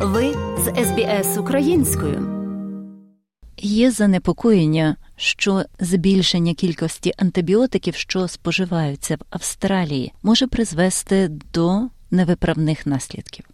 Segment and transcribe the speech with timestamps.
[0.00, 2.28] Ви з СБС українською.
[3.56, 13.44] Є занепокоєння, що збільшення кількості антибіотиків, що споживаються в Австралії, може призвести до невиправних наслідків.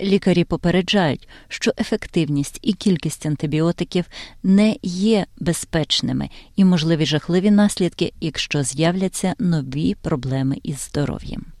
[0.00, 4.04] Лікарі попереджають, що ефективність і кількість антибіотиків
[4.42, 11.55] не є безпечними і можливі жахливі наслідки, якщо з'являться нові проблеми із здоров'ям.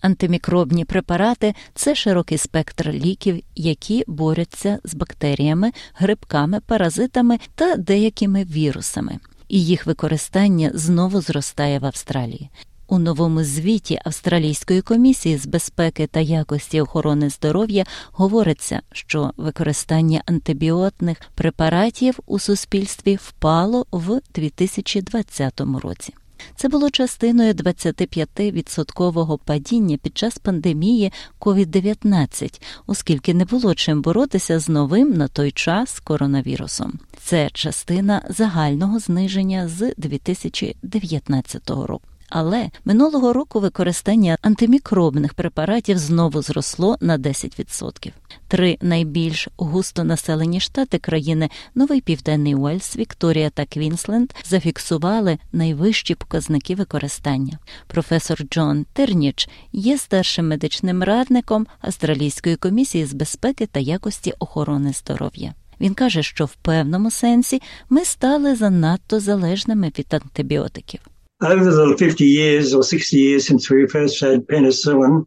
[0.00, 9.18] Антимікробні препарати це широкий спектр ліків, які борються з бактеріями, грибками, паразитами та деякими вірусами,
[9.48, 12.50] і їх використання знову зростає в Австралії.
[12.90, 21.18] У новому звіті Австралійської комісії з безпеки та якості охорони здоров'я говориться, що використання антибіотних
[21.34, 26.14] препаратів у суспільстві впало в 2020 році.
[26.56, 34.68] Це було частиною 25-відсоткового падіння під час пандемії COVID-19, оскільки не було чим боротися з
[34.68, 36.98] новим на той час коронавірусом.
[37.22, 42.08] Це частина загального зниження з 2019 року.
[42.28, 48.12] Але минулого року використання антимікробних препаратів знову зросло на 10%.
[48.48, 57.58] Три найбільш густонаселені штати країни Новий Південний Уельс, Вікторія та Квінсленд зафіксували найвищі показники використання.
[57.86, 65.54] Професор Джон Терніч є старшим медичним радником Австралійської комісії з безпеки та якості охорони здоров'я.
[65.80, 71.00] Він каже, що в певному сенсі ми стали занадто залежними від антибіотиків.
[71.40, 75.26] Over the 50 years or 60 years since we first had penicillin.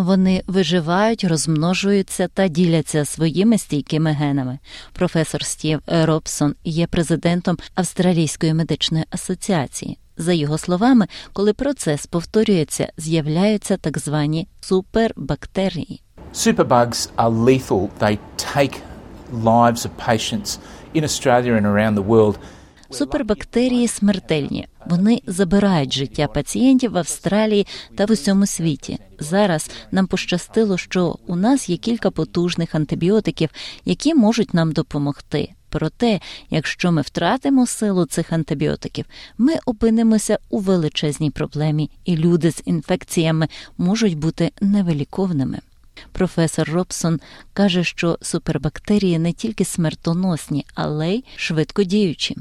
[0.00, 4.58] Вони виживають, розмножуються та діляться своїми стійкими генами.
[4.92, 9.98] Професор Стів Робсон є президентом Австралійської медичної асоціації.
[10.16, 16.02] За його словами, коли процес повторюється, з'являються так звані супербактерії.
[16.34, 17.88] Superbugs are lethal.
[17.98, 18.18] They
[18.54, 18.80] take
[19.32, 20.58] lives of patients
[20.94, 22.36] in Australia and around the world.
[22.90, 24.68] Супербактерії смертельні.
[24.86, 28.98] Вони забирають життя пацієнтів в Австралії та в усьому світі.
[29.18, 33.48] Зараз нам пощастило, що у нас є кілька потужних антибіотиків,
[33.84, 35.50] які можуть нам допомогти.
[35.68, 36.20] Проте,
[36.50, 39.04] якщо ми втратимо силу цих антибіотиків,
[39.38, 45.58] ми опинимося у величезній проблемі, і люди з інфекціями можуть бути невиліковними.
[46.12, 47.20] Професор Робсон
[47.52, 52.36] каже, що супербактерії не тільки смертоносні, але й швидкодіючі.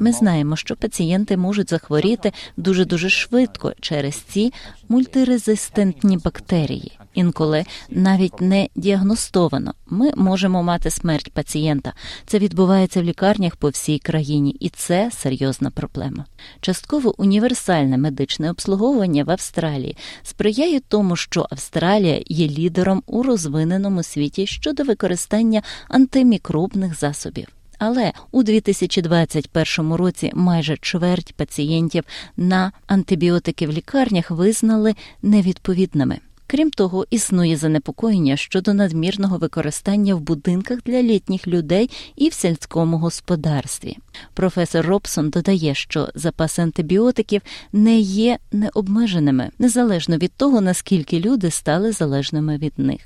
[0.00, 4.52] Ми знаємо, що пацієнти можуть захворіти дуже дуже швидко через ці
[4.88, 6.98] мультирезистентні бактерії.
[7.14, 9.74] Інколи навіть не діагностовано.
[9.86, 11.92] Ми можемо мати смерть пацієнта.
[12.26, 16.24] Це відбувається в лікарнях по всій країні, і це серйозна проблема.
[16.60, 24.46] Частково універсальне медичне обслуговування в Австралії сприяє тому, що Австралія є лідером у розвиненому світі
[24.46, 27.57] щодо використання антимікробних засобів.
[27.78, 32.04] Але у 2021 році майже чверть пацієнтів
[32.36, 36.18] на антибіотики в лікарнях визнали невідповідними.
[36.50, 42.98] Крім того, існує занепокоєння щодо надмірного використання в будинках для літніх людей і в сільському
[42.98, 43.98] господарстві.
[44.34, 51.92] Професор Робсон додає, що запаси антибіотиків не є необмеженими, незалежно від того, наскільки люди стали
[51.92, 53.00] залежними від них.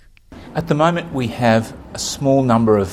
[0.56, 1.64] At the moment, we have
[1.94, 2.88] a small number of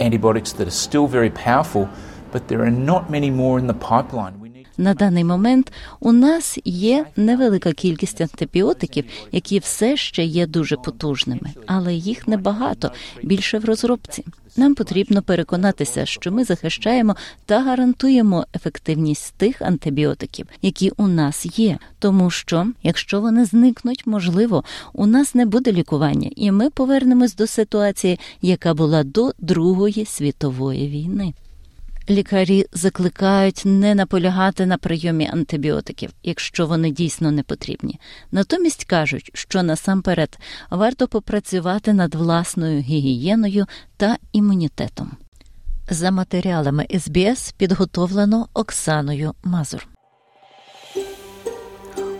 [0.00, 1.88] antibiotics that are still very powerful,
[2.32, 4.40] but there are not many more in the pipeline.
[4.80, 11.50] На даний момент у нас є невелика кількість антибіотиків, які все ще є дуже потужними,
[11.66, 12.92] але їх небагато
[13.22, 14.24] більше в розробці.
[14.56, 17.16] Нам потрібно переконатися, що ми захищаємо
[17.46, 24.64] та гарантуємо ефективність тих антибіотиків, які у нас є, тому що якщо вони зникнуть, можливо,
[24.92, 30.88] у нас не буде лікування, і ми повернемось до ситуації, яка була до Другої світової
[30.88, 31.34] війни.
[32.10, 38.00] Лікарі закликають не наполягати на прийомі антибіотиків, якщо вони дійсно не потрібні.
[38.32, 40.38] Натомість кажуть, що насамперед
[40.70, 43.66] варто попрацювати над власною гігієною
[43.96, 45.10] та імунітетом.
[45.90, 49.88] За матеріалами СБС підготовлено Оксаною Мазур.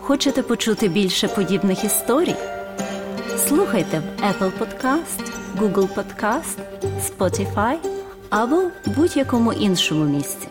[0.00, 2.34] Хочете почути більше подібних історій?
[3.48, 6.58] Слухайте в Apple Podcast, Google Podcast,
[7.00, 7.99] Spotify
[8.30, 10.48] або будь-якому іншому місці.